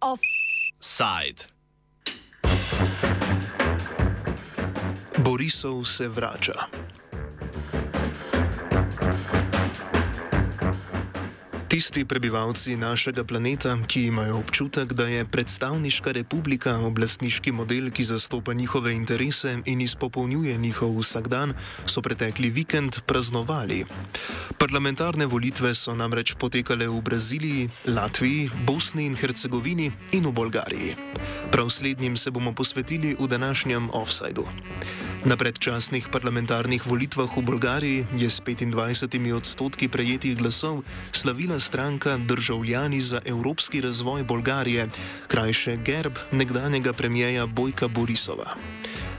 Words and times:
Offside. 0.00 1.44
Borisov 5.18 5.84
se 5.84 6.08
vrača. 6.08 6.85
Tisti 11.76 12.08
prebivalci 12.08 12.72
našega 12.72 13.20
planeta, 13.20 13.76
ki 13.84 14.06
imajo 14.08 14.38
občutek, 14.40 14.96
da 14.96 15.04
je 15.12 15.24
predstavniška 15.28 16.12
republika 16.16 16.72
oblastniški 16.80 17.52
model, 17.52 17.90
ki 17.92 18.04
zastopa 18.04 18.56
njihove 18.56 18.94
interese 18.96 19.58
in 19.68 19.80
izpopolnjuje 19.84 20.56
njihov 20.56 20.96
vsakdan, 20.96 21.52
so 21.84 22.00
pretekli 22.00 22.48
vikend 22.48 23.04
praznovali. 23.04 23.84
Parlamentarne 24.56 25.26
volitve 25.26 25.74
so 25.74 25.92
namreč 25.92 26.32
potekale 26.40 26.88
v 26.88 27.02
Braziliji, 27.02 27.68
Latviji, 27.84 28.48
Bosni 28.64 29.04
in 29.04 29.16
Hercegovini 29.16 29.92
in 30.16 30.24
v 30.24 30.32
Bolgariji. 30.32 30.96
Prav 31.52 31.68
slednjim 31.68 32.16
se 32.16 32.30
bomo 32.30 32.54
posvetili 32.56 33.16
v 33.20 33.28
današnjem 33.28 33.90
offsajdu. 33.92 34.48
Na 35.24 35.36
predčasnih 35.36 36.08
parlamentarnih 36.08 36.86
volitvah 36.86 37.36
v 37.36 37.42
Bolgariji 37.42 38.06
je 38.14 38.30
s 38.30 38.40
25 38.40 39.32
odstotki 39.34 39.88
prejetih 39.88 40.38
glasov 40.38 40.86
slavila 41.12 41.58
stranka 41.66 42.16
Državljani 42.16 43.00
za 43.00 43.20
evropski 43.24 43.80
razvoj 43.80 44.22
Bolgarije, 44.24 44.88
krajše 45.26 45.76
Gerb 45.76 46.14
nekdanjega 46.32 46.92
premijeja 46.92 47.46
Bojka 47.46 47.88
Borisova. 47.88 48.54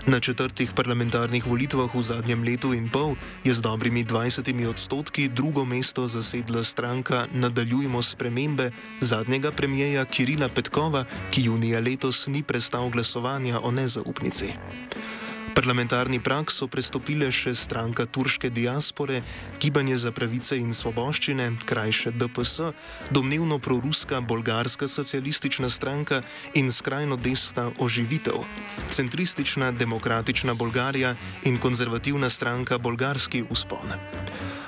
Na 0.07 0.19
četrtih 0.19 0.71
parlamentarnih 0.71 1.47
volitvah 1.47 1.95
v 1.95 2.01
zadnjem 2.01 2.43
letu 2.43 2.71
in 2.73 2.87
pol 2.89 3.15
je 3.43 3.53
z 3.53 3.61
dobrimi 3.61 4.05
20 4.05 4.69
odstotki 4.69 5.27
drugo 5.27 5.65
mesto 5.65 6.07
zasedla 6.07 6.63
stranka 6.63 7.27
Nadaljujmo 7.33 8.01
spremembe 8.01 8.71
zadnjega 9.01 9.51
premijeja 9.51 10.05
Kirila 10.05 10.49
Petkova, 10.49 11.03
ki 11.31 11.43
junija 11.43 11.79
letos 11.79 12.27
ni 12.27 12.43
prestal 12.43 12.89
glasovanja 12.89 13.59
o 13.59 13.71
nezaupnici. 13.71 14.53
Parlamentarni 15.57 16.19
prak 16.21 16.51
so 16.53 16.67
prestopile 16.69 17.31
še 17.33 17.49
stranka 17.57 18.05
turške 18.05 18.51
diaspore, 18.53 19.23
Gibanje 19.57 19.95
za 19.97 20.11
pravice 20.13 20.53
in 20.53 20.69
svoboščine, 20.69 21.47
krajše 21.65 22.13
DPS, 22.13 22.69
domnevno 23.09 23.57
proruska 23.57 24.21
bolgarska 24.21 24.85
socialistična 24.85 25.65
stranka 25.73 26.21
in 26.53 26.69
skrajno 26.69 27.17
desna 27.17 27.71
oživitev, 27.81 28.45
centristična 28.93 29.71
demokratična 29.73 30.53
Bolgarija 30.53 31.15
in 31.49 31.57
konzervativna 31.57 32.29
stranka 32.29 32.77
Bolgarski 32.77 33.41
uspon. 33.49 33.97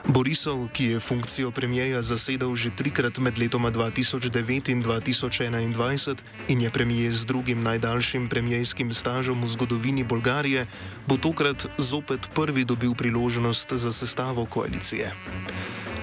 Borisov, 0.09 0.73
ki 0.73 0.85
je 0.85 0.99
funkcijo 0.99 1.51
premijeja 1.53 2.01
zasedal 2.01 2.55
že 2.57 2.73
trikrat 2.73 3.21
med 3.21 3.37
letoma 3.37 3.69
2009 3.69 4.73
in 4.73 4.81
2021 4.81 6.17
in 6.49 6.61
je 6.61 6.69
premijer 6.73 7.13
z 7.13 7.25
drugim 7.25 7.61
najdaljšim 7.61 8.25
premijejskim 8.25 8.89
stažom 8.93 9.45
v 9.45 9.47
zgodovini 9.47 10.03
Bolgarije, 10.03 10.65
bo 11.05 11.17
tokrat 11.17 11.69
zopet 11.77 12.25
prvi 12.33 12.65
dobil 12.65 12.97
priložnost 12.97 13.69
za 13.73 13.93
sestavo 13.93 14.45
koalicije. 14.45 15.13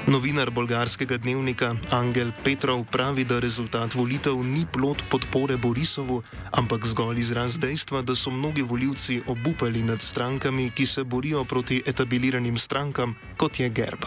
Novinar 0.07 0.53
bolgarskega 0.55 1.17
dnevnika 1.19 1.75
Angel 1.91 2.29
Petrov 2.45 2.85
pravi, 2.87 3.25
da 3.27 3.41
rezultat 3.43 3.95
volitev 3.99 4.39
ni 4.39 4.63
plot 4.63 5.03
podpore 5.11 5.57
Borisovu, 5.59 6.21
ampak 6.55 6.87
zgolj 6.87 7.19
izraz 7.19 7.59
dejstva, 7.59 8.05
da 8.07 8.15
so 8.15 8.31
mnogi 8.31 8.63
voljivci 8.63 9.19
obupali 9.27 9.83
nad 9.83 9.99
strankami, 9.99 10.71
ki 10.71 10.87
se 10.87 11.05
borijo 11.05 11.43
proti 11.45 11.83
etabliranim 11.87 12.57
strankam, 12.57 13.17
kot 13.37 13.59
je 13.61 13.69
Gerb. 13.69 14.07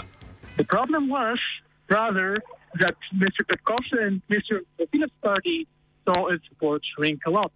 Problem 0.70 1.12
was, 1.12 1.40
rather, 1.92 2.40
that 2.80 2.96
Mr. 3.12 3.44
Petkov 3.44 3.84
and 4.00 4.22
Mr. 4.32 4.64
Vasilev's 4.80 5.20
party 5.22 5.68
saw 6.08 6.32
its 6.32 6.48
support 6.48 6.82
shrink 6.96 7.28
a 7.28 7.30
lot. 7.30 7.52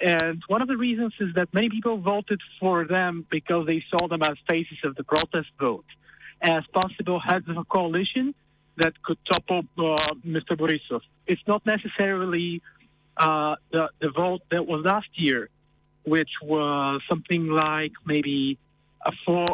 And 0.00 0.42
one 0.46 0.62
of 0.62 0.68
the 0.68 0.78
reasons 0.78 1.12
is 1.18 1.34
that 1.34 1.48
many 1.52 1.68
people 1.68 1.98
voted 1.98 2.40
for 2.60 2.86
them 2.86 3.26
because 3.30 3.66
they 3.66 3.82
saw 3.90 4.06
them 4.06 4.22
as 4.22 4.36
faces 4.46 4.78
of 4.84 4.94
the 4.94 5.02
protest 5.02 5.50
vote. 5.58 5.90
As 6.40 6.64
possible 6.72 7.20
heads 7.20 7.48
of 7.48 7.56
a 7.56 7.64
coalition 7.64 8.34
that 8.76 8.92
could 9.02 9.18
topple 9.28 9.62
uh, 9.78 10.14
Mr. 10.26 10.52
Borisov. 10.56 11.00
It's 11.26 11.42
not 11.46 11.66
necessarily 11.66 12.62
uh, 13.16 13.56
the, 13.72 13.88
the 14.00 14.10
vote 14.10 14.42
that 14.50 14.66
was 14.66 14.84
last 14.84 15.08
year, 15.14 15.48
which 16.04 16.30
was 16.42 17.02
something 17.08 17.48
like 17.48 17.92
maybe 18.06 18.58
a 19.04 19.12
four, 19.24 19.46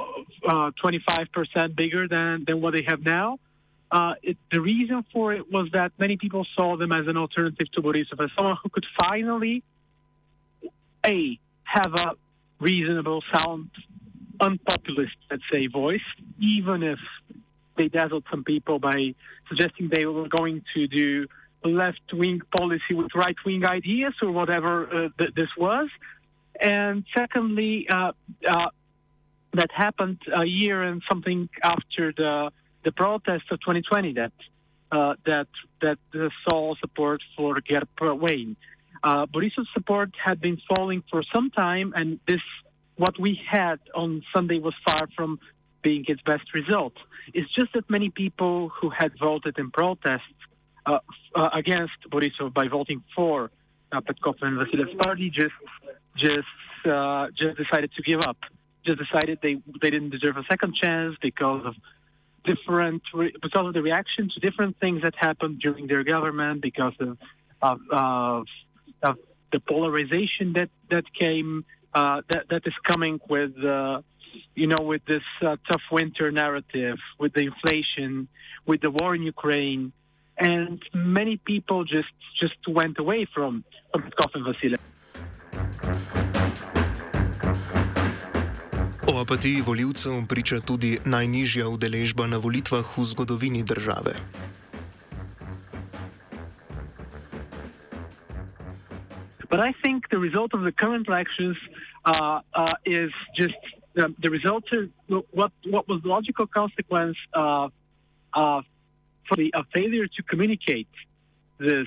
uh, 0.47 0.71
25% 0.83 1.77
bigger 1.77 2.07
than, 2.09 2.45
than 2.47 2.61
what 2.61 2.75
they 2.75 2.85
have 2.87 3.03
now. 3.03 3.39
Uh, 3.91 4.15
it, 4.23 4.37
the 4.51 4.61
reason 4.61 5.05
for 5.13 5.33
it 5.33 5.51
was 5.51 5.69
that 5.73 5.93
many 5.99 6.17
people 6.17 6.47
saw 6.57 6.77
them 6.77 6.93
as 6.93 7.07
an 7.07 7.17
alternative 7.17 7.71
to 7.73 7.83
Borisov, 7.83 8.23
as 8.23 8.31
someone 8.37 8.57
who 8.63 8.69
could 8.69 8.87
finally, 8.99 9.63
A, 11.07 11.39
have 11.63 11.95
a 11.95 12.13
reasonable, 12.59 13.23
sound 13.33 13.71
unpopulist, 14.41 15.17
let's 15.31 15.43
say, 15.53 15.67
voice, 15.67 16.01
even 16.39 16.83
if 16.83 16.99
they 17.77 17.89
dazzled 17.89 18.25
some 18.31 18.45
people 18.45 18.79
by 18.79 19.15
suggesting 19.49 19.89
they 19.91 20.07
were 20.07 20.29
going 20.29 20.63
to 20.75 20.87
do 20.87 21.27
left 21.65 22.13
wing 22.13 22.41
policy 22.57 22.93
with 22.93 23.09
right 23.15 23.37
wing 23.45 23.65
ideas 23.65 24.15
or 24.23 24.31
whatever 24.31 24.87
uh, 24.87 25.09
th- 25.19 25.35
this 25.35 25.49
was. 25.57 25.89
And 26.61 27.05
secondly, 27.17 27.87
uh, 27.91 28.13
uh, 28.47 28.69
that 29.55 29.71
happened 29.73 30.19
a 30.33 30.45
year 30.45 30.83
and 30.83 31.03
something 31.09 31.49
after 31.63 32.13
the 32.17 32.51
the 32.85 32.93
protests 32.93 33.51
of 33.51 33.61
2020 33.61 34.13
that 34.15 34.33
uh, 34.93 35.15
that 35.25 35.49
that 35.81 35.99
saw 36.49 36.75
support 36.77 37.23
for 37.37 37.61
GERB 37.61 38.21
wane. 38.21 38.57
Uh, 39.03 39.27
Borisov's 39.27 39.69
support 39.75 40.11
had 40.23 40.41
been 40.41 40.59
falling 40.69 41.03
for 41.11 41.23
some 41.35 41.51
time, 41.51 41.93
and 41.97 42.21
this 42.27 42.41
what 42.97 43.19
we 43.19 43.41
had 43.49 43.81
on 43.95 44.23
Sunday 44.35 44.59
was 44.59 44.75
far 44.87 45.09
from 45.17 45.39
being 45.83 46.05
its 46.09 46.23
best 46.23 46.55
result. 46.55 46.95
It's 47.33 47.53
just 47.55 47.73
that 47.75 47.89
many 47.91 48.11
people 48.11 48.71
who 48.81 48.91
had 48.91 49.13
voted 49.19 49.59
in 49.59 49.71
protest 49.71 50.23
uh, 50.87 50.99
uh, 51.35 51.51
against 51.53 51.99
Borisov 52.11 52.53
by 52.55 52.69
voting 52.69 53.03
for 53.15 53.51
uh, 53.93 54.01
Petkov 54.01 54.37
and 54.43 54.59
Vasilev's 54.59 54.95
party 55.03 55.31
just 55.31 55.55
just 56.17 56.41
uh, 56.87 57.29
just 57.39 57.57
decided 57.57 57.91
to 57.97 58.03
give 58.03 58.21
up. 58.21 58.37
Just 58.87 58.99
decided 58.99 59.39
they 59.43 59.57
they 59.81 59.91
didn't 59.91 60.11
deserve 60.11 60.37
a 60.37 60.45
second 60.51 60.75
chance 60.75 61.17
because 61.21 61.65
of 61.65 61.75
different 62.45 63.03
re- 63.15 63.35
because 63.43 63.67
of 63.67 63.75
the 63.75 63.83
reaction 63.83 64.31
to 64.35 64.41
different 64.41 64.79
things 64.79 65.03
that 65.03 65.15
happened 65.17 65.61
during 65.61 65.87
their 65.87 66.05
government 66.05 66.61
because 66.61 66.93
of 67.01 67.17
of, 67.63 67.81
of, 67.91 68.47
of 69.03 69.17
the 69.53 69.61
polarization 69.61 70.53
that 70.55 70.71
that 70.91 71.05
came 71.15 71.65
uh, 71.95 72.23
that 72.31 72.45
that 72.51 72.63
is 72.67 72.75
coming 72.83 73.21
with 73.29 73.53
uh, 73.65 74.01
you 74.55 74.67
know 74.67 74.83
with 74.83 75.05
this 75.07 75.23
uh, 75.43 75.57
tough 75.71 75.83
winter 75.93 76.31
narrative, 76.31 76.99
with 77.19 77.33
the 77.35 77.45
inflation, 77.51 78.29
with 78.67 78.81
the 78.81 78.91
war 78.91 79.15
in 79.15 79.23
Ukraine, 79.23 79.93
and 80.39 80.83
many 80.93 81.37
people 81.37 81.85
just 81.85 82.15
just 82.43 82.59
went 82.69 82.99
away 82.99 83.27
from 83.35 83.65
Petkov 83.95 84.31
and 84.35 84.45
Vasilev. 84.47 84.83
O 89.07 89.21
apatiji 89.21 89.61
voljivcev 89.67 90.13
priča 90.29 90.61
tudi 90.61 90.99
najnižja 91.05 91.69
udeležba 91.69 92.27
na 92.27 92.37
volitvah 92.37 92.99
v 92.99 93.05
zgodovini 93.05 93.63
države. 93.63 94.17
But 99.55 99.61
I 99.61 99.73
think 99.85 100.11
the 100.11 100.19
result 100.19 100.53
of 100.53 100.63
the 100.63 100.73
current 100.73 101.07
elections 101.07 101.57
uh, 102.05 102.41
uh, 102.53 102.73
is 102.85 103.13
just 103.39 103.55
the, 103.95 104.13
the 104.21 104.29
result 104.29 104.65
of 104.73 104.91
what 105.31 105.53
what 105.75 105.87
was 105.89 106.03
the 106.03 106.09
logical 106.09 106.49
consequence 106.49 107.17
of, 107.33 107.71
of 108.33 108.65
for 109.29 109.37
the 109.37 109.55
a 109.55 109.63
failure 109.73 110.09
to 110.09 110.23
communicate 110.25 110.89
this 111.61 111.87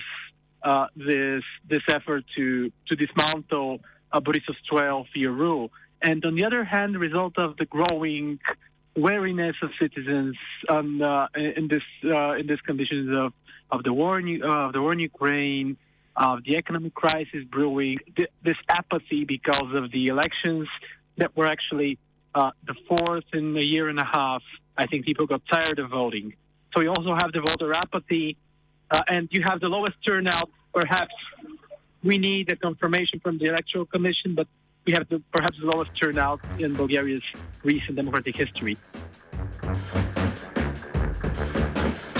uh, 0.62 0.86
this 0.96 1.42
this 1.68 1.82
effort 1.90 2.24
to 2.36 2.72
to 2.88 2.96
dismantle 2.96 3.80
uh, 4.12 4.20
Borisov's 4.20 4.62
12-year 4.72 5.30
rule, 5.30 5.70
and 6.00 6.24
on 6.24 6.36
the 6.36 6.46
other 6.46 6.64
hand, 6.64 6.94
the 6.94 6.98
result 6.98 7.36
of 7.36 7.58
the 7.58 7.66
growing 7.66 8.38
wariness 8.96 9.56
of 9.60 9.72
citizens 9.78 10.36
um, 10.70 11.02
uh, 11.02 11.26
in 11.34 11.68
this 11.68 11.86
uh, 12.02 12.32
in 12.40 12.46
these 12.46 12.62
conditions 12.62 13.14
of 13.14 13.34
of 13.70 13.82
the 13.84 13.92
war 13.92 14.18
in, 14.18 14.42
uh, 14.42 14.68
of 14.68 14.72
the 14.72 14.80
war 14.80 14.94
in 14.94 15.00
Ukraine, 15.00 15.76
of 16.18 16.42
the 16.44 16.56
economic 16.56 16.94
crisis 16.94 17.44
brewing, 17.50 17.98
th- 18.16 18.28
this 18.42 18.56
apathy 18.68 19.24
because 19.24 19.72
of 19.72 19.92
the 19.92 20.08
elections 20.08 20.68
that 21.16 21.36
were 21.36 21.46
actually 21.46 21.96
uh, 22.34 22.50
the 22.66 22.74
fourth 22.88 23.24
in 23.32 23.56
a 23.56 23.62
year 23.62 23.88
and 23.88 24.00
a 24.00 24.04
half. 24.04 24.42
I 24.76 24.86
think 24.86 25.06
people 25.06 25.26
got 25.26 25.42
tired 25.50 25.78
of 25.78 25.90
voting. 25.90 26.34
So 26.74 26.82
you 26.82 26.90
also 26.90 27.14
have 27.14 27.32
the 27.32 27.40
voter 27.40 27.72
apathy, 27.72 28.36
uh, 28.90 29.02
and 29.08 29.28
you 29.30 29.42
have 29.44 29.60
the 29.60 29.68
lowest 29.68 29.96
turnout. 30.06 30.50
Perhaps 30.74 31.14
we 32.02 32.18
need 32.18 32.50
a 32.52 32.56
confirmation 32.56 33.20
from 33.20 33.38
the 33.38 33.46
Electoral 33.46 33.86
Commission, 33.86 34.34
but 34.34 34.48
we 34.86 34.92
have 34.94 35.08
the, 35.08 35.22
perhaps 35.32 35.56
the 35.60 35.66
lowest 35.66 35.90
turnout 36.00 36.40
in 36.58 36.74
Bulgaria's 36.74 37.22
recent 37.62 37.96
democratic 37.96 38.36
history. 38.36 38.76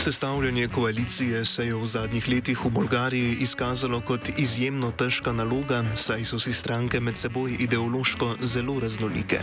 Sestavljanje 0.08 0.68
koalicije 0.68 1.44
se 1.44 1.66
je 1.66 1.74
v 1.74 1.86
zadnjih 1.86 2.28
letih 2.28 2.64
v 2.64 2.70
Bolgariji 2.70 3.36
izkazalo 3.44 4.00
kot 4.00 4.30
izjemno 4.38 4.90
težka 4.90 5.32
naloga, 5.32 5.82
saj 5.96 6.24
so 6.24 6.38
si 6.38 6.52
stranke 6.52 7.00
med 7.00 7.16
seboj 7.16 7.56
ideološko 7.60 8.30
zelo 8.40 8.80
raznolike. 8.80 9.38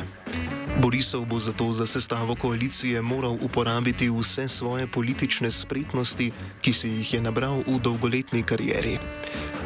Borisov 0.81 1.25
bo 1.25 1.39
zato 1.39 1.69
za 1.73 1.85
sestavo 1.85 2.35
koalicije 2.35 3.01
moral 3.01 3.37
uporabiti 3.41 4.09
vse 4.09 4.47
svoje 4.47 4.87
politične 4.87 5.51
spretnosti, 5.51 6.31
ki 6.61 6.73
si 6.73 6.89
jih 6.89 7.13
je 7.13 7.21
nabral 7.21 7.61
v 7.67 7.79
dolgoletni 7.79 8.43
karieri. 8.43 8.97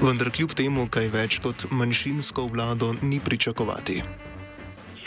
Vendar 0.01 0.31
kljub 0.31 0.51
temu, 0.51 0.89
kaj 0.91 1.07
več 1.15 1.39
kot 1.39 1.71
manjšinsko 1.71 2.51
vlado 2.51 2.95
ni 3.01 3.19
pričakovati. 3.19 4.28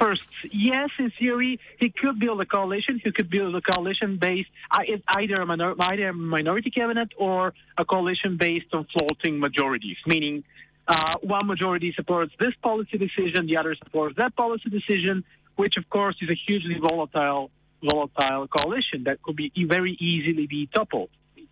First, 0.03 0.23
yes, 0.51 0.89
in 0.99 1.13
theory, 1.17 1.61
he 1.79 1.91
could 1.91 2.19
build 2.19 2.41
a 2.41 2.45
coalition. 2.45 3.01
He 3.05 3.13
could 3.13 3.31
build 3.31 3.55
a 3.55 3.61
coalition 3.61 4.17
based 4.17 4.51
either 4.73 5.37
a 5.37 5.47
minor, 5.47 5.75
either 5.79 6.13
minority 6.13 6.71
cabinet 6.71 7.11
or 7.17 7.55
a 7.79 7.85
coalition 7.85 8.37
based 8.37 8.67
on 8.73 8.89
floating 8.93 9.39
majorities, 9.39 9.97
meaning 10.05 10.43
uh, 10.89 11.15
one 11.23 11.47
majority 11.47 11.93
supports 11.95 12.33
this 12.41 12.53
policy 12.65 12.99
decision, 12.99 13.47
the 13.47 13.57
other 13.57 13.77
supports 13.77 14.17
that 14.17 14.35
policy 14.35 14.71
decision, 14.71 15.23
which 15.55 15.77
of 15.77 15.89
course 15.89 16.17
is 16.21 16.29
a 16.31 16.39
hugely 16.47 16.81
volatile, 16.81 17.53
volatile 17.81 18.49
coalition 18.49 19.05
that 19.05 19.23
could 19.23 19.37
be 19.37 19.53
very 19.69 19.97
easily 20.01 20.49
be 20.49 20.67
toppled. 20.75 21.11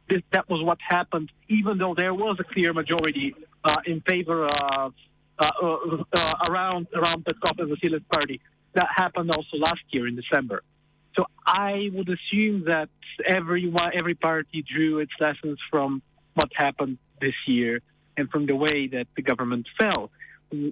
This, 0.09 0.23
that 0.33 0.51
was 0.51 0.61
what 0.61 0.79
happened, 0.81 1.31
even 1.49 1.79
though 1.79 1.95
there 1.95 2.13
was 2.13 2.39
a 2.41 2.45
clear 2.53 2.73
majority 2.73 3.33
uh, 3.63 3.77
in 3.87 4.01
favor 4.01 4.47
of 4.47 4.93
Uh, 5.41 5.51
uh, 5.63 6.05
uh, 6.13 6.35
around 6.51 6.87
around 6.93 7.25
Petkov 7.25 7.59
and 7.59 7.71
Vasilev's 7.71 8.05
party. 8.13 8.43
That 8.75 8.89
happened 8.95 9.31
also 9.31 9.57
last 9.57 9.81
year 9.89 10.07
in 10.07 10.15
December. 10.15 10.63
So 11.17 11.25
I 11.47 11.89
would 11.95 12.11
assume 12.11 12.65
that 12.67 12.91
every 13.25 13.73
every 13.95 14.15
party 14.15 14.63
drew 14.71 14.99
its 14.99 15.13
lessons 15.19 15.59
from 15.71 16.03
what 16.35 16.51
happened 16.55 16.99
this 17.23 17.35
year 17.47 17.81
and 18.19 18.29
from 18.29 18.45
the 18.45 18.55
way 18.55 18.87
that 18.89 19.07
the 19.17 19.23
government 19.23 19.67
fell. 19.79 20.11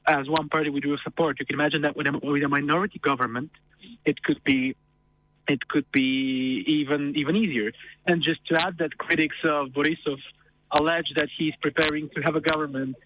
As 0.06 0.28
one 0.28 0.50
party 0.50 0.68
withdrew 0.68 0.98
support, 0.98 1.40
you 1.40 1.46
can 1.46 1.54
imagine 1.54 1.82
that 1.82 1.96
with 1.96 2.06
a, 2.06 2.18
with 2.22 2.42
a 2.42 2.48
minority 2.48 2.98
government, 2.98 3.50
it 4.04 4.22
could 4.22 4.44
be 4.44 4.76
it 5.48 5.66
could 5.66 5.90
be 5.92 6.62
even 6.66 7.14
even 7.16 7.36
easier. 7.36 7.72
And 8.06 8.22
just 8.22 8.46
to 8.48 8.60
add 8.66 8.76
that 8.80 8.98
critics 8.98 9.36
of 9.44 9.68
Borisov 9.68 10.18
allege 10.70 11.10
that 11.16 11.30
he's 11.38 11.54
preparing 11.62 12.10
to 12.10 12.20
have 12.20 12.36
a 12.36 12.42
government 12.42 12.96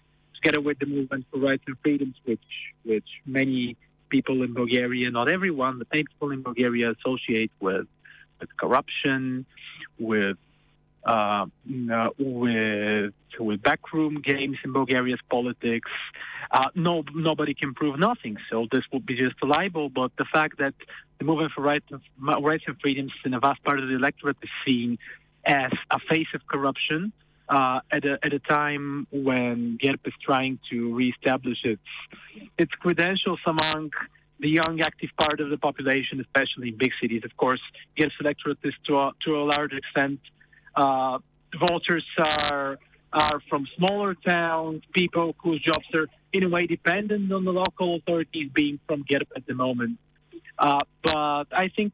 together 0.43 0.61
with 0.61 0.79
the 0.79 0.85
movement 0.85 1.25
for 1.31 1.39
rights 1.39 1.63
and 1.67 1.77
freedoms, 1.81 2.15
which 2.25 2.39
which 2.83 3.07
many 3.25 3.77
people 4.09 4.43
in 4.43 4.53
Bulgaria, 4.53 5.09
not 5.11 5.29
everyone, 5.29 5.77
but 5.79 5.87
many 5.91 6.03
people 6.03 6.31
in 6.31 6.41
Bulgaria 6.43 6.91
associate 6.97 7.51
with 7.59 7.87
with 8.39 8.49
corruption, 8.57 9.45
with 9.99 10.37
uh, 11.05 11.45
uh, 11.91 12.09
with 12.17 13.13
with 13.39 13.61
backroom 13.61 14.21
games 14.21 14.57
in 14.65 14.73
Bulgaria's 14.73 15.23
politics. 15.29 15.91
Uh, 16.51 16.69
no, 16.75 17.03
nobody 17.15 17.53
can 17.53 17.73
prove 17.73 17.97
nothing. 17.97 18.37
So 18.49 18.67
this 18.71 18.83
would 18.91 19.05
be 19.05 19.15
just 19.15 19.35
a 19.41 19.47
libel. 19.47 19.89
But 19.89 20.11
the 20.17 20.25
fact 20.25 20.59
that 20.59 20.75
the 21.17 21.25
movement 21.25 21.51
for 21.55 21.61
rights, 21.61 21.87
rights 22.19 22.65
and 22.67 22.77
freedoms 22.79 23.13
in 23.25 23.33
a 23.33 23.39
vast 23.39 23.63
part 23.63 23.79
of 23.79 23.87
the 23.87 23.95
electorate 23.95 24.37
is 24.43 24.49
seen 24.65 24.99
as 25.45 25.71
a 25.89 25.99
face 26.11 26.31
of 26.35 26.41
corruption 26.47 27.11
uh, 27.53 27.79
at 27.91 28.03
a 28.11 28.13
at 28.25 28.33
a 28.33 28.39
time 28.39 29.05
when 29.11 29.77
GERB 29.81 30.07
is 30.11 30.17
trying 30.29 30.55
to 30.71 30.77
reestablish 30.95 31.59
its 31.63 31.89
its 32.57 32.73
credentials 32.83 33.41
among 33.45 33.91
the 34.39 34.49
young 34.49 34.81
active 34.81 35.11
part 35.23 35.39
of 35.39 35.49
the 35.53 35.59
population, 35.67 36.19
especially 36.19 36.69
in 36.69 36.77
big 36.77 36.93
cities. 37.01 37.21
Of 37.23 37.33
course, 37.37 37.61
GERB's 37.97 38.17
electorate 38.19 38.57
is 38.63 38.73
to 38.87 38.97
a, 39.03 39.11
to 39.25 39.29
a 39.41 39.43
large 39.55 39.73
extent 39.73 40.19
uh, 40.75 41.19
voters 41.67 42.05
are 42.17 42.79
are 43.25 43.39
from 43.47 43.67
smaller 43.77 44.15
towns, 44.15 44.81
people 44.91 45.35
whose 45.43 45.61
jobs 45.61 45.85
are 45.93 46.07
in 46.35 46.43
a 46.43 46.49
way 46.49 46.65
dependent 46.65 47.31
on 47.31 47.43
the 47.45 47.53
local 47.53 47.97
authorities 47.97 48.49
being 48.61 48.79
from 48.87 49.03
GERB 49.03 49.27
at 49.35 49.45
the 49.45 49.53
moment. 49.53 49.99
Uh, 50.57 50.79
but 51.03 51.47
I 51.63 51.67
think 51.75 51.93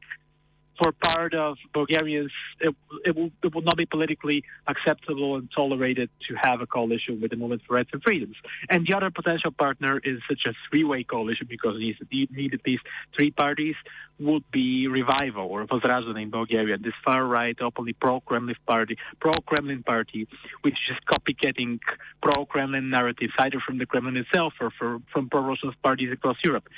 for 0.80 0.92
part 0.92 1.34
of 1.34 1.58
Bulgarians, 1.74 2.32
it, 2.60 2.74
it, 3.04 3.14
will, 3.14 3.30
it 3.42 3.54
will 3.54 3.62
not 3.62 3.76
be 3.76 3.86
politically 3.86 4.44
acceptable 4.66 5.36
and 5.36 5.48
tolerated 5.54 6.08
to 6.28 6.34
have 6.34 6.60
a 6.60 6.66
coalition 6.66 7.20
with 7.20 7.30
the 7.30 7.36
Movement 7.36 7.62
for 7.66 7.74
Rights 7.74 7.90
and 7.92 8.02
Freedoms. 8.02 8.36
And 8.68 8.86
the 8.86 8.96
other 8.96 9.10
potential 9.10 9.50
partner 9.50 10.00
is 10.02 10.20
such 10.28 10.42
a 10.46 10.52
three-way 10.70 11.04
coalition 11.04 11.46
because 11.48 11.76
needs, 11.78 11.98
need 12.10 12.54
at 12.54 12.60
least 12.66 12.82
three 13.14 13.30
parties 13.30 13.74
would 14.18 14.44
be 14.50 14.86
Revival 14.86 15.46
or 15.46 15.66
Vazrazhdane 15.66 16.22
in 16.22 16.30
Bulgaria, 16.30 16.78
this 16.78 16.92
far-right, 17.04 17.56
openly 17.60 17.94
pro-Kremlin 17.94 18.56
party, 18.66 18.96
pro-Kremlin 19.20 19.82
party, 19.82 20.28
which 20.62 20.78
is 20.90 20.96
copycatting 21.10 21.78
pro-Kremlin 22.22 22.90
narratives 22.90 23.32
either 23.38 23.60
from 23.66 23.78
the 23.78 23.86
Kremlin 23.86 24.16
itself 24.16 24.54
or 24.60 24.70
for, 24.78 24.98
from 25.12 25.28
pro-Russian 25.28 25.72
parties 25.82 26.12
across 26.12 26.36
Europe. 26.44 26.68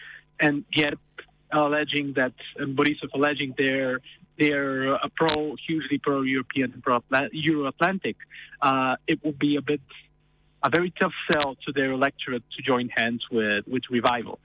And 0.40 0.64
yet 0.75 0.94
alleging 1.52 2.14
that 2.14 2.32
and 2.56 2.76
Borisov 2.76 3.10
alleging 3.14 3.54
they're 3.56 4.00
they're 4.38 4.94
a 4.94 5.08
pro 5.14 5.56
hugely 5.66 5.99
pro 5.99 6.22
European 6.22 6.82
pro 6.82 7.00
Euro 7.32 7.66
Atlantic, 7.66 8.16
uh, 8.60 8.96
it 9.06 9.22
will 9.25 9.32
be 9.32 9.56
a 9.56 9.62
bit 9.62 9.81
a 10.62 10.70
very 10.70 10.93
tough 11.00 11.12
sell 11.31 11.56
to 11.66 11.72
their 11.72 11.93
electorate 11.93 12.43
to 12.56 12.62
join 12.62 12.88
hands 12.88 13.22
with 13.31 13.66
with 13.66 13.82
revival. 13.90 14.38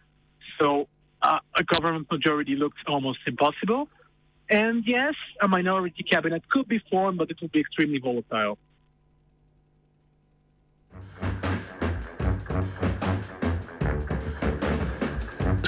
So 0.59 0.88
uh, 1.21 1.39
a 1.56 1.63
government 1.63 2.09
majority 2.12 2.56
looks 2.56 2.81
almost 2.88 3.19
impossible. 3.25 3.89
And 4.50 4.83
yes, 4.86 5.13
a 5.42 5.48
minority 5.48 6.03
cabinet 6.03 6.48
could 6.50 6.68
be 6.68 6.80
formed, 6.89 7.18
but 7.18 7.30
it 7.30 7.38
will 7.42 7.50
be 7.50 7.60
extremely 7.60 8.00
volatile. 8.00 8.57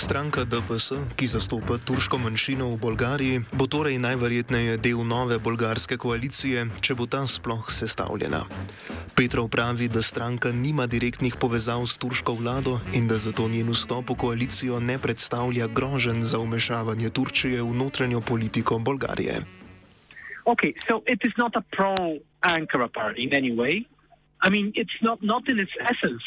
Stranka 0.10 0.42
DPS, 0.42 1.14
ki 1.14 1.28
zastopa 1.30 1.78
turško 1.78 2.18
manjšino 2.18 2.66
v 2.74 2.82
Bolgariji, 2.82 3.42
bo 3.54 3.70
torej 3.70 4.02
najverjetneje 4.02 4.82
del 4.82 5.06
nove 5.06 5.38
bolgarske 5.38 6.02
koalicije, 6.02 6.64
če 6.82 6.96
bo 6.98 7.06
ta 7.06 7.20
sploh 7.30 7.70
sestavljena. 7.70 8.40
Petrov 9.14 9.54
pravi, 9.54 9.86
da 9.86 10.02
stranka 10.02 10.50
nima 10.50 10.88
direktnih 10.90 11.38
povezav 11.38 11.86
s 11.86 12.02
turško 12.02 12.34
vlado 12.42 12.80
in 12.98 13.06
da 13.06 13.22
zato 13.22 13.46
njen 13.46 13.70
vstop 13.70 14.10
v 14.10 14.16
koalicijo 14.18 14.80
ne 14.82 14.98
predstavlja 14.98 15.68
grožen 15.70 16.26
za 16.26 16.42
umešavanje 16.42 17.14
Turčije 17.14 17.62
v 17.62 17.70
notranjo 17.70 18.22
politiko 18.26 18.80
Bolgarije. 18.82 19.46
Okay, 20.50 20.74
so 20.90 21.06
it 21.06 21.22
is 21.22 21.38
not 21.38 21.54
a 21.54 21.62
pro-Ankara 21.62 22.90
party 22.90 23.30
in 23.30 23.38
any 23.38 23.54
way. 23.54 23.86
I 24.42 24.50
mean, 24.50 24.74
it's 24.74 24.98
not, 25.06 25.22
not 25.22 25.46
in 25.46 25.62
its 25.62 25.78
essence. 25.78 26.26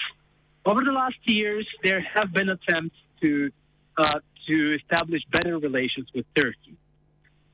Over 0.71 0.87
the 0.87 0.95
last 0.95 1.19
years, 1.27 1.67
there 1.83 1.99
have 2.15 2.31
been 2.31 2.55
attempts 2.55 2.95
to 3.19 3.51
uh, 3.97 4.21
to 4.49 4.77
establish 4.77 5.23
better 5.31 5.59
relations 5.59 6.09
with 6.15 6.27
Turkey. 6.35 6.77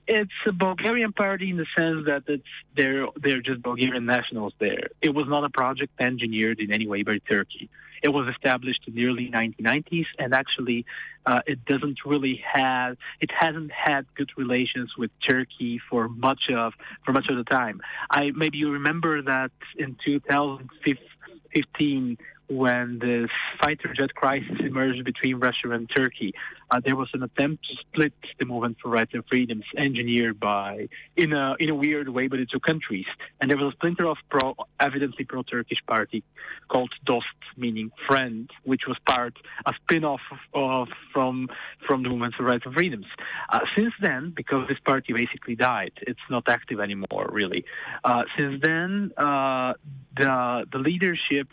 It's 0.07 0.31
a 0.47 0.53
Bulgarian 0.53 1.13
party 1.13 1.51
in 1.51 1.59
the 1.59 1.67
sense 1.79 2.07
that 2.07 2.23
it's 2.29 2.43
they're 2.75 3.09
they're 3.17 3.43
just 3.43 3.63
Bulgarian 3.63 4.07
nationals 4.07 4.55
there. 4.59 4.89
It 5.03 5.15
was 5.15 5.27
not 5.29 5.45
a 5.45 5.51
project 5.51 5.93
engineered 6.01 6.61
in 6.61 6.73
any 6.73 6.87
way 6.87 7.03
by 7.03 7.19
Turkey. 7.31 7.69
It 8.03 8.11
was 8.11 8.29
established 8.29 8.83
in 8.87 8.95
the 8.95 9.07
early 9.07 9.29
1990s, 9.29 10.07
and 10.19 10.33
actually, 10.33 10.87
uh, 11.27 11.41
it 11.47 11.65
doesn't 11.67 11.99
really 12.07 12.43
have 12.51 12.97
it 13.21 13.31
hasn't 13.37 13.71
had 13.71 14.07
good 14.15 14.31
relations 14.37 14.93
with 14.97 15.11
Turkey 15.29 15.81
for 15.91 16.09
much 16.09 16.49
of 16.51 16.73
for 17.05 17.13
much 17.13 17.29
of 17.29 17.37
the 17.37 17.45
time. 17.45 17.83
I 18.11 18.31
maybe 18.35 18.57
you 18.59 18.73
remember 18.73 19.21
that 19.23 19.51
in 19.77 19.97
2015 20.05 22.19
when 22.49 22.99
this 22.99 23.31
fighter 23.63 23.93
jet 23.99 24.15
crisis 24.15 24.57
emerged 24.61 25.05
between 25.05 25.39
Russia 25.39 25.71
and 25.71 25.89
Turkey, 25.95 26.35
uh, 26.71 26.81
there 26.85 26.97
was 26.97 27.09
an 27.15 27.23
attempt 27.23 27.65
to 27.65 27.77
split 27.81 28.13
the 28.39 28.47
movement 28.47 28.77
for 28.81 28.91
rights 28.91 29.13
and 29.15 29.25
freedoms, 29.27 29.65
engineered 29.77 30.39
by 30.39 30.89
in 31.17 31.33
a 31.33 31.55
in 31.59 31.71
a 31.71 31.75
weird 31.75 32.09
way 32.09 32.29
by 32.29 32.37
the 32.37 32.47
two 32.47 32.61
countries. 32.61 33.07
And 33.41 33.51
there 33.51 33.57
was 33.57 33.73
a 33.73 33.77
splinter 33.77 34.07
of 34.07 34.19
pro, 34.29 34.55
evidently 34.81 35.25
pro-Turkish 35.25 35.79
party 35.87 36.23
called 36.69 36.93
DOST, 37.05 37.27
meaning 37.57 37.91
friend, 38.07 38.51
which 38.65 38.83
was 38.87 38.97
part 39.07 39.35
a 39.67 39.73
spin-off 39.83 40.21
of, 40.31 40.39
of 40.55 40.89
from 41.13 41.49
from 41.87 42.03
the 42.03 42.09
movement 42.09 42.35
for 42.35 42.45
rights 42.45 42.65
and 42.67 42.75
freedoms. 42.75 43.07
Uh, 43.49 43.61
since 43.77 43.95
then, 44.01 44.33
because 44.35 44.69
this 44.69 44.79
party 44.85 45.13
basically 45.13 45.55
died, 45.55 45.93
it's 46.03 46.21
not 46.31 46.49
active 46.49 46.81
anymore, 46.81 47.29
really. 47.31 47.65
Uh, 48.05 48.23
since 48.37 48.61
then, 48.63 49.13
uh, 49.17 49.73
the 50.17 50.67
the 50.71 50.79
leadership 50.79 51.49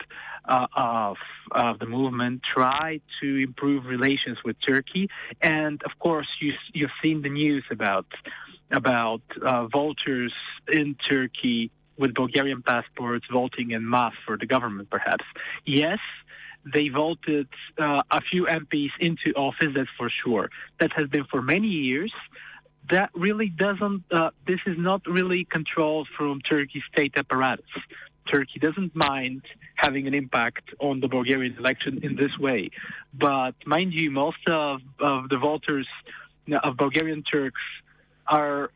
uh, 0.48 0.66
of, 0.76 1.16
of 1.50 1.78
the 1.78 1.86
movement 1.86 2.42
tried 2.42 3.02
to 3.20 3.36
improve 3.42 3.84
relations 3.86 4.38
with 4.44 4.56
Turkey. 4.66 5.05
And 5.40 5.82
of 5.84 5.98
course, 5.98 6.28
you, 6.40 6.52
you've 6.72 6.96
seen 7.02 7.22
the 7.22 7.30
news 7.30 7.64
about 7.70 8.06
about 8.72 9.22
uh, 9.42 9.66
vultures 9.68 10.32
in 10.72 10.96
Turkey 11.08 11.70
with 11.98 12.14
Bulgarian 12.14 12.62
passports 12.62 13.24
voting 13.32 13.70
in 13.70 13.88
masse 13.88 14.14
for 14.26 14.36
the 14.36 14.46
government, 14.46 14.90
perhaps. 14.90 15.24
Yes, 15.64 15.98
they 16.72 16.88
voted 16.88 17.48
uh, 17.78 18.02
a 18.10 18.20
few 18.20 18.46
MPs 18.46 18.90
into 19.00 19.32
office, 19.36 19.72
that's 19.74 19.88
for 19.96 20.10
sure. 20.24 20.50
That 20.80 20.90
has 20.96 21.08
been 21.08 21.24
for 21.24 21.42
many 21.42 21.68
years. 21.68 22.12
That 22.90 23.10
really 23.14 23.48
doesn't, 23.48 24.04
uh, 24.10 24.30
this 24.46 24.60
is 24.66 24.76
not 24.78 25.02
really 25.06 25.44
controlled 25.44 26.08
from 26.16 26.40
Turkey's 26.40 26.82
state 26.92 27.14
apparatus. 27.16 27.64
Turkey 28.26 28.58
doesn't 28.60 28.94
mind 28.94 29.42
having 29.76 30.06
an 30.06 30.14
impact 30.14 30.70
on 30.78 31.00
the 31.00 31.08
Bulgarian 31.08 31.56
election 31.58 32.00
in 32.02 32.16
this 32.16 32.36
way. 32.38 32.70
But 33.14 33.54
mind 33.66 33.92
you, 33.92 34.10
most 34.10 34.48
of, 34.48 34.80
of 35.00 35.28
the 35.28 35.38
voters 35.38 35.88
of 36.62 36.76
Bulgarian 36.76 37.22
Turks 37.22 37.60
are 38.26 38.70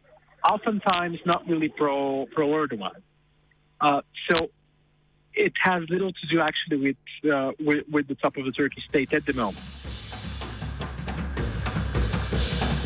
oftentimes 0.49 1.19
not 1.27 1.47
really 1.49 1.69
pro 1.69 2.27
pro 2.35 2.49
Erdogan. 2.49 2.97
Uh, 3.81 4.03
so 4.29 4.51
it 5.35 5.53
has 5.61 5.83
little 5.89 6.13
to 6.13 6.27
do 6.31 6.41
actually 6.41 6.77
with, 6.77 7.33
uh, 7.33 7.53
with, 7.61 7.85
with 7.91 8.09
the 8.09 8.15
top 8.17 8.37
of 8.37 8.45
the 8.45 8.53
Turkish 8.53 8.85
state 8.89 9.13
at 9.13 9.25
the 9.27 9.33
moment. 9.33 9.65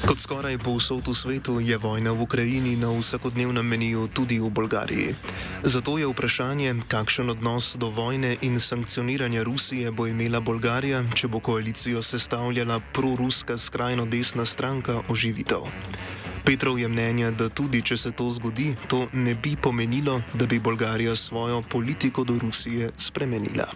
Kot 0.05 0.21
skoraj 0.21 0.61
povsod 0.61 1.09
v 1.09 1.17
svetu 1.17 1.65
je 1.65 1.81
vojna 1.81 2.13
v 2.13 2.29
Ukrajini 2.29 2.77
na 2.77 2.93
vsakodnevnem 2.93 3.65
meniju 3.65 4.13
tudi 4.13 4.37
v 4.37 4.53
Bolgariji. 4.53 5.17
Zato 5.65 5.97
je 5.97 6.05
vprašanje, 6.05 6.85
kakšen 6.93 7.33
odnos 7.33 7.81
do 7.81 7.89
vojne 7.89 8.37
in 8.45 8.61
sankcioniranja 8.61 9.41
Rusije 9.41 9.89
bo 9.89 10.05
imela 10.05 10.45
Bolgarija, 10.45 11.09
če 11.17 11.33
bo 11.33 11.41
koalicijo 11.41 12.05
sestavljala 12.05 12.85
proruska 12.93 13.57
skrajno 13.57 14.05
desna 14.05 14.45
stranka 14.45 15.01
oživitev. 15.09 15.73
Petrov 16.45 16.77
je 16.77 16.89
mnenja, 16.89 17.33
da 17.33 17.49
tudi 17.49 17.81
če 17.81 17.97
se 17.97 18.13
to 18.13 18.29
zgodi, 18.29 18.77
to 18.93 19.09
ne 19.17 19.33
bi 19.33 19.57
pomenilo, 19.57 20.21
da 20.37 20.45
bi 20.45 20.61
Bolgarija 20.61 21.17
svojo 21.17 21.65
politiko 21.65 22.29
do 22.29 22.37
Rusije 22.37 22.93
spremenila. 23.01 23.73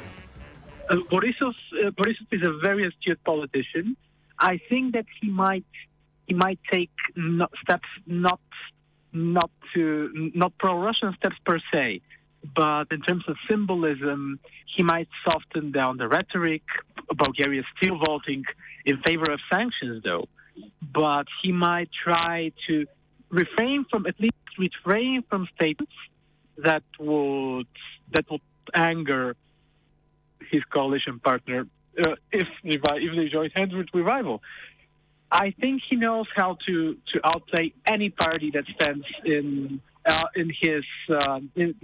Uh, 0.92 1.00
Borisov, 1.08 1.56
uh, 1.56 1.88
Borisov 1.96 2.28
is 2.36 2.44
a 2.44 2.52
very 2.60 2.84
astute 2.84 3.16
politician. 3.24 3.96
I 4.36 4.60
think 4.68 4.92
that 4.92 5.08
he 5.20 5.32
might 5.32 5.66
he 6.28 6.34
might 6.34 6.60
take 6.70 6.90
not, 7.16 7.50
steps 7.62 7.88
not 8.06 8.40
not 9.12 9.50
to 9.74 10.30
not 10.34 10.52
pro-Russian 10.58 11.14
steps 11.14 11.36
per 11.44 11.58
se, 11.72 12.02
but 12.54 12.86
in 12.92 13.00
terms 13.00 13.24
of 13.26 13.36
symbolism, 13.48 14.38
he 14.76 14.82
might 14.82 15.08
soften 15.26 15.72
down 15.72 15.96
the 15.96 16.06
rhetoric. 16.06 16.62
Bulgaria 17.14 17.60
is 17.60 17.66
still 17.78 17.98
voting 17.98 18.44
in 18.84 18.98
favor 18.98 19.30
of 19.32 19.40
sanctions, 19.50 20.02
though, 20.04 20.26
but 20.82 21.26
he 21.42 21.52
might 21.52 21.88
try 22.04 22.52
to 22.68 22.86
refrain 23.30 23.86
from 23.90 24.06
at 24.06 24.20
least 24.20 24.34
refrain 24.58 25.24
from 25.28 25.48
statements 25.56 25.92
that 26.58 26.82
would 26.98 27.66
that 28.12 28.30
would 28.30 28.42
anger 28.74 29.36
his 30.50 30.62
coalition 30.64 31.18
partner 31.18 31.66
uh, 32.04 32.14
if 32.32 32.48
if 32.64 32.82
they 33.16 33.28
join 33.28 33.50
hands 33.56 33.74
with 33.74 33.86
revival. 33.94 34.42
I 35.30 35.50
think 35.60 35.82
he 35.88 35.96
knows 35.96 36.26
how 36.34 36.56
to, 36.66 36.96
to 37.12 37.20
outplay 37.22 37.74
any 37.86 38.10
party 38.10 38.50
that 38.52 38.64
stands 38.74 39.04
in 39.24 39.80
uh, 40.06 40.24
in 40.34 40.50
his 40.60 40.84
uh, 41.10 41.40
in, 41.54 41.74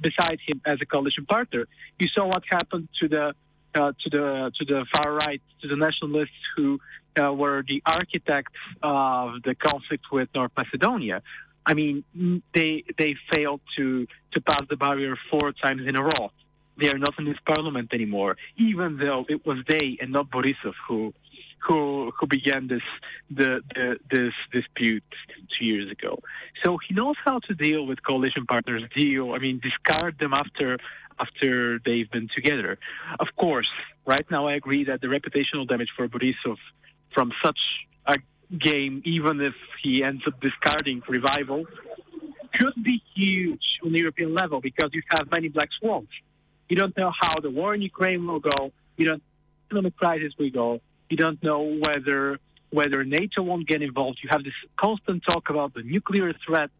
beside 0.00 0.38
him 0.46 0.60
as 0.64 0.78
a 0.80 0.86
coalition 0.86 1.26
partner. 1.26 1.66
You 1.98 2.06
saw 2.14 2.26
what 2.26 2.42
happened 2.50 2.88
to 3.00 3.08
the 3.08 3.34
uh, 3.74 3.92
to 4.00 4.10
the 4.10 4.52
to 4.58 4.64
the 4.64 4.86
far 4.92 5.12
right, 5.12 5.42
to 5.62 5.68
the 5.68 5.76
nationalists 5.76 6.30
who 6.56 6.78
uh, 7.20 7.32
were 7.32 7.64
the 7.66 7.82
architects 7.84 8.52
of 8.82 9.42
the 9.42 9.54
conflict 9.54 10.04
with 10.12 10.28
North 10.34 10.52
Macedonia. 10.56 11.22
I 11.66 11.74
mean, 11.74 12.04
they 12.54 12.84
they 12.98 13.14
failed 13.32 13.60
to 13.76 14.06
to 14.32 14.40
pass 14.40 14.62
the 14.68 14.76
barrier 14.76 15.16
four 15.30 15.52
times 15.52 15.82
in 15.86 15.96
a 15.96 16.02
row. 16.02 16.30
They 16.76 16.90
are 16.90 16.98
not 16.98 17.14
in 17.18 17.24
this 17.24 17.38
parliament 17.46 17.94
anymore, 17.94 18.36
even 18.56 18.98
though 18.98 19.24
it 19.28 19.46
was 19.46 19.58
they 19.68 19.96
and 20.00 20.12
not 20.12 20.30
Borisov 20.30 20.74
who 20.86 21.14
who 21.66 22.12
who 22.18 22.26
began 22.26 22.68
this 22.68 22.82
the, 23.30 23.60
the, 23.74 23.96
this 24.10 24.32
dispute 24.52 25.04
two 25.58 25.64
years 25.64 25.90
ago. 25.90 26.20
So 26.62 26.78
he 26.86 26.94
knows 26.94 27.16
how 27.24 27.38
to 27.40 27.54
deal 27.54 27.86
with 27.86 28.02
coalition 28.02 28.46
partners. 28.46 28.82
Deal, 28.94 29.32
I 29.32 29.38
mean, 29.38 29.60
discard 29.62 30.18
them 30.18 30.32
after 30.34 30.78
after 31.18 31.78
they've 31.84 32.10
been 32.10 32.28
together. 32.34 32.78
Of 33.20 33.28
course, 33.36 33.68
right 34.06 34.26
now 34.30 34.48
I 34.48 34.54
agree 34.54 34.84
that 34.84 35.00
the 35.00 35.06
reputational 35.06 35.66
damage 35.68 35.90
for 35.96 36.08
Borisov 36.08 36.56
from 37.14 37.32
such 37.42 37.58
a 38.06 38.16
game, 38.58 39.02
even 39.04 39.40
if 39.40 39.54
he 39.82 40.02
ends 40.02 40.22
up 40.26 40.40
discarding 40.40 41.02
revival, 41.08 41.64
could 42.54 42.74
be 42.82 43.02
huge 43.14 43.78
on 43.84 43.92
the 43.92 43.98
European 43.98 44.34
level 44.34 44.60
because 44.60 44.90
you 44.92 45.02
have 45.10 45.30
many 45.30 45.48
black 45.48 45.68
swans. 45.80 46.08
You 46.68 46.76
don't 46.76 46.96
know 46.96 47.12
how 47.18 47.40
the 47.40 47.50
war 47.50 47.74
in 47.74 47.82
Ukraine 47.82 48.26
will 48.26 48.40
go. 48.40 48.72
You 48.96 49.06
don't 49.06 49.22
know 49.72 49.82
the 49.82 49.90
crisis 49.90 50.32
will 50.38 50.50
go. 50.50 50.80
You 51.08 51.16
don't 51.16 51.42
know 51.42 51.62
whether 51.62 52.38
whether 52.70 53.04
NATO 53.04 53.40
won't 53.40 53.68
get 53.68 53.82
involved. 53.82 54.18
You 54.22 54.30
have 54.32 54.42
this 54.42 54.54
constant 54.76 55.22
talk 55.28 55.48
about 55.48 55.74
the 55.74 55.82
nuclear 55.82 56.32
threat. 56.44 56.70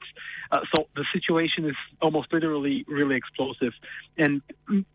Uh, 0.51 0.61
so 0.75 0.89
the 0.97 1.05
situation 1.13 1.67
is 1.67 1.77
almost 2.03 2.33
literally 2.33 2.85
really 2.89 3.15
explosive, 3.15 3.73
and 4.19 4.43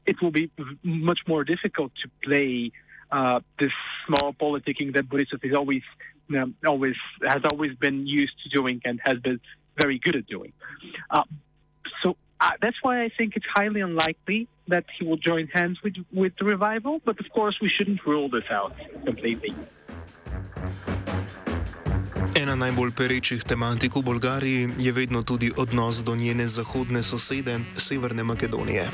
it 0.06 0.22
will 0.22 0.32
be 0.32 0.52
much 0.84 1.20
more 1.26 1.46
difficult 1.46 1.94
to 2.04 2.10
play 2.22 2.72
uh, 3.12 3.40
this 3.60 3.72
small 4.06 4.34
politicking 4.34 4.94
that 4.96 5.08
Borisov 5.08 5.44
is 5.44 5.56
always 5.56 5.84
um, 6.38 6.56
always 6.66 6.96
has 7.26 7.42
always 7.50 7.74
been 7.76 8.06
used 8.06 8.34
to 8.44 8.50
doing 8.50 8.82
and 8.86 9.00
has 9.06 9.20
been 9.20 9.40
very 9.78 10.00
good 10.00 10.16
at 10.16 10.28
doing. 10.28 10.52
Uh, 11.10 11.24
so 12.04 12.18
uh, 12.42 12.52
that's 12.62 12.78
why 12.82 13.04
I 13.04 13.10
think 13.18 13.36
it's 13.36 13.46
highly 13.54 13.82
unlikely 13.82 14.48
that 14.70 14.86
he 14.98 15.06
will 15.06 15.18
join 15.18 15.48
hands 15.48 15.80
with 15.84 15.96
with 16.14 16.34
the 16.40 16.46
revival. 16.46 17.02
But 17.06 17.20
of 17.20 17.26
course, 17.32 17.58
we 17.62 17.70
shouldn't 17.70 18.06
rule 18.06 18.30
this 18.30 18.46
out 18.50 18.74
completely. 19.06 19.56
Ena 22.40 22.56
najbolj 22.56 22.94
perečih 22.96 23.44
tematik 23.44 24.00
v 24.00 24.02
Bolgariji 24.02 24.70
je 24.80 24.92
vedno 24.96 25.24
tudi 25.28 25.52
odnos 25.58 26.00
do 26.08 26.16
njene 26.16 26.48
zahodne 26.48 27.04
sosede, 27.04 27.60
Severne 27.76 28.24
Makedonije. 28.24 28.88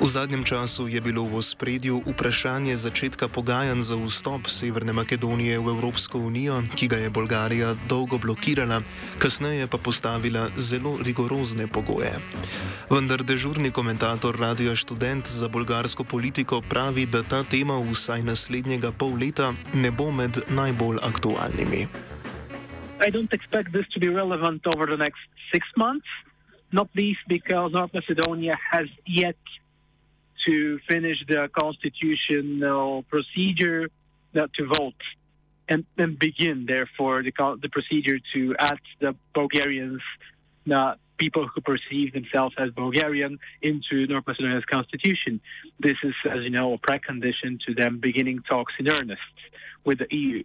V 0.00 0.06
zadnjem 0.06 0.44
času 0.46 0.86
je 0.86 1.00
bilo 1.00 1.26
v 1.26 1.42
ospredju 1.42 2.02
vprašanje 2.06 2.76
začetka 2.76 3.28
pogajanj 3.28 3.82
za 3.82 3.98
vstop 3.98 4.46
Severne 4.46 4.92
Makedonije 4.92 5.58
v 5.58 5.74
Evropsko 5.74 6.18
unijo, 6.18 6.62
ki 6.78 6.86
ga 6.88 6.96
je 6.96 7.10
Bolgarija 7.10 7.74
dolgo 7.90 8.22
blokirala, 8.22 8.82
kasneje 9.18 9.66
pa 9.66 9.82
postavila 9.82 10.46
zelo 10.56 10.94
rigorozne 11.02 11.66
pogoje. 11.66 12.14
Vendar 12.90 13.26
dežurni 13.26 13.74
komentator 13.74 14.38
Radio 14.38 14.76
Student 14.76 15.26
za 15.26 15.48
bolgarsko 15.48 16.04
politiko 16.04 16.62
pravi, 16.62 17.06
da 17.06 17.26
ta 17.26 17.42
tema 17.42 17.82
vsaj 17.82 18.22
naslednjega 18.22 18.92
pol 18.92 19.18
leta 19.18 19.54
ne 19.74 19.90
bo 19.90 20.14
med 20.14 20.38
najbolj 20.48 21.02
aktualnimi. 21.02 22.05
I 23.00 23.10
don't 23.10 23.32
expect 23.32 23.72
this 23.72 23.86
to 23.94 24.00
be 24.00 24.08
relevant 24.08 24.62
over 24.66 24.86
the 24.86 24.96
next 24.96 25.20
six 25.52 25.66
months, 25.76 26.06
not 26.72 26.88
least 26.94 27.20
because 27.28 27.72
North 27.72 27.92
Macedonia 27.92 28.54
has 28.72 28.86
yet 29.06 29.36
to 30.46 30.78
finish 30.88 31.18
the 31.28 31.48
constitutional 31.56 33.02
procedure 33.04 33.88
uh, 34.34 34.46
to 34.54 34.66
vote 34.66 34.94
and, 35.68 35.84
and 35.98 36.18
begin, 36.18 36.66
therefore, 36.66 37.22
the, 37.22 37.32
the 37.60 37.68
procedure 37.68 38.18
to 38.34 38.54
add 38.58 38.78
the 39.00 39.14
Bulgarians, 39.34 40.00
uh, 40.72 40.94
people 41.18 41.48
who 41.48 41.60
perceive 41.60 42.12
themselves 42.12 42.54
as 42.58 42.70
Bulgarian, 42.70 43.38
into 43.62 44.06
North 44.06 44.26
Macedonia's 44.26 44.64
constitution. 44.64 45.40
This 45.80 45.96
is, 46.02 46.14
as 46.30 46.42
you 46.42 46.50
know, 46.50 46.74
a 46.74 46.78
precondition 46.78 47.58
to 47.66 47.74
them 47.74 47.98
beginning 47.98 48.42
talks 48.48 48.74
in 48.78 48.88
earnest 48.88 49.20
with 49.84 49.98
the 49.98 50.06
EU. 50.10 50.42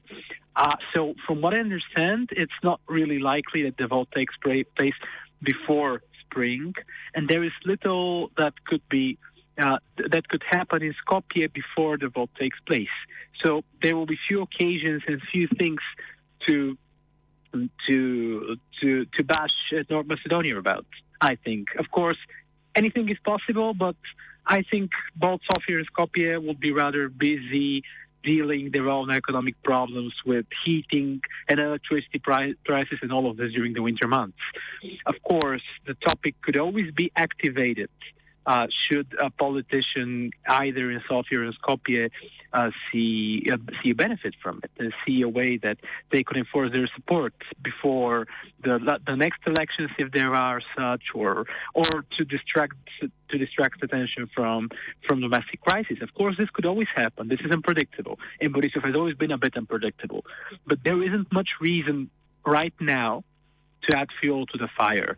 Uh, 0.55 0.75
so, 0.93 1.13
from 1.25 1.41
what 1.41 1.53
I 1.53 1.59
understand, 1.59 2.29
it's 2.31 2.51
not 2.63 2.81
really 2.87 3.19
likely 3.19 3.63
that 3.63 3.77
the 3.77 3.87
vote 3.87 4.09
takes 4.13 4.35
place 4.37 4.93
before 5.41 6.01
spring, 6.25 6.73
and 7.15 7.27
there 7.29 7.43
is 7.43 7.51
little 7.65 8.31
that 8.37 8.53
could 8.65 8.81
be 8.89 9.17
uh, 9.57 9.77
that 10.09 10.27
could 10.27 10.43
happen 10.49 10.81
in 10.81 10.93
Skopje 11.05 11.51
before 11.53 11.97
the 11.97 12.09
vote 12.09 12.29
takes 12.39 12.59
place. 12.61 12.95
So 13.43 13.63
there 13.81 13.95
will 13.95 14.05
be 14.05 14.17
few 14.27 14.41
occasions 14.41 15.03
and 15.07 15.21
few 15.31 15.47
things 15.57 15.79
to 16.47 16.77
to 17.87 18.57
to 18.81 19.05
to 19.05 19.23
bash 19.23 19.53
North 19.89 20.07
Macedonia 20.07 20.57
about. 20.57 20.85
I 21.19 21.35
think, 21.35 21.67
of 21.77 21.91
course, 21.91 22.17
anything 22.75 23.09
is 23.09 23.17
possible, 23.23 23.73
but 23.73 23.95
I 24.45 24.63
think 24.63 24.91
both 25.15 25.41
Sofia 25.51 25.77
and 25.77 25.87
Skopje 25.91 26.43
will 26.43 26.55
be 26.55 26.71
rather 26.71 27.09
busy 27.09 27.83
dealing 28.23 28.71
their 28.71 28.89
own 28.89 29.11
economic 29.11 29.61
problems 29.63 30.13
with 30.25 30.45
heating 30.65 31.21
and 31.49 31.59
electricity 31.59 32.19
prices 32.19 32.99
and 33.01 33.11
all 33.11 33.29
of 33.29 33.37
this 33.37 33.51
during 33.53 33.73
the 33.73 33.81
winter 33.81 34.07
months. 34.07 34.37
Of 35.05 35.15
course, 35.23 35.63
the 35.85 35.95
topic 35.95 36.35
could 36.41 36.57
always 36.57 36.91
be 36.91 37.11
activated 37.15 37.89
uh, 38.45 38.67
should 38.87 39.07
a 39.19 39.29
politician 39.29 40.31
either 40.47 40.89
in 40.91 41.01
Sofia 41.07 41.39
or 41.39 41.45
in 41.45 41.53
Skopje 41.53 42.09
uh, 42.53 42.71
see 42.91 43.45
uh, 43.51 43.57
see 43.81 43.91
a 43.91 43.95
benefit 43.95 44.33
from 44.41 44.59
it 44.63 44.71
and 44.77 44.93
see 45.05 45.21
a 45.21 45.29
way 45.29 45.57
that 45.57 45.77
they 46.11 46.23
could 46.23 46.37
enforce 46.37 46.71
their 46.73 46.89
support 46.95 47.33
before 47.63 48.27
the 48.63 48.99
the 49.05 49.15
next 49.15 49.39
elections, 49.45 49.89
if 49.97 50.11
there 50.11 50.33
are 50.33 50.61
such, 50.77 51.03
or 51.13 51.45
or 51.73 52.05
to 52.17 52.25
distract 52.25 52.75
to 53.29 53.37
distract 53.37 53.83
attention 53.83 54.29
from 54.35 54.69
from 55.07 55.21
domestic 55.21 55.61
crisis. 55.61 55.97
Of 56.01 56.13
course, 56.13 56.35
this 56.37 56.49
could 56.49 56.65
always 56.65 56.89
happen. 56.95 57.27
This 57.27 57.39
is 57.41 57.51
unpredictable, 57.51 58.19
and 58.41 58.53
Borisov 58.53 58.85
has 58.85 58.95
always 58.95 59.15
been 59.15 59.31
a 59.31 59.37
bit 59.37 59.55
unpredictable. 59.55 60.25
But 60.65 60.79
there 60.83 61.01
isn't 61.01 61.31
much 61.31 61.49
reason 61.59 62.09
right 62.45 62.73
now 62.79 63.23
to 63.83 63.97
add 63.97 64.09
fuel 64.19 64.45
to 64.47 64.57
the 64.57 64.67
fire. 64.77 65.17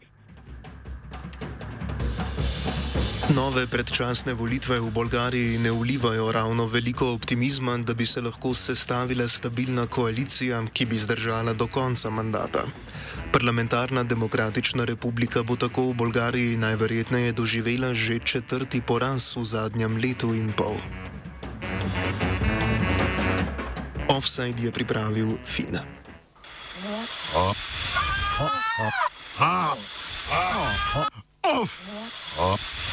Nove 3.31 3.63
predčasne 3.71 4.35
volitve 4.35 4.83
v 4.83 4.91
Bolgariji 4.91 5.55
ne 5.55 5.71
vlivajo 5.71 6.27
ravno 6.31 6.67
veliko 6.67 7.13
optimizma, 7.15 7.77
da 7.77 7.93
bi 7.93 8.05
se 8.05 8.21
lahko 8.21 8.51
sestavila 8.51 9.27
stabilna 9.27 9.87
koalicija, 9.87 10.59
ki 10.73 10.85
bi 10.85 10.97
zdržala 10.97 11.53
do 11.53 11.67
konca 11.67 12.09
mandata. 12.09 12.67
Parlamentarna 13.31 14.03
demokratična 14.03 14.83
republika 14.83 15.43
bo 15.43 15.55
tako 15.55 15.81
v 15.81 15.93
Bolgariji 15.93 16.57
najverjetneje 16.57 17.31
doživela 17.31 17.93
že 17.93 18.19
četrti 18.19 18.81
poraz 18.81 19.37
v 19.39 19.45
zadnjem 19.45 19.97
letu 19.97 20.35
in 20.35 20.51
pol. 20.51 20.75
Offside 24.11 24.63
je 24.63 24.71
pripravil 24.71 25.39
Fina. 25.45 25.87
Oh. 27.35 27.55
Oh. 28.39 29.77
Oh. 31.45 31.69
Oh. 32.39 32.92